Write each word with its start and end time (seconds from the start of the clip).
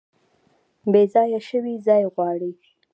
بیځایه 0.91 1.39
شوي 1.49 1.73
ځای 1.87 2.03
غواړي 2.13 2.51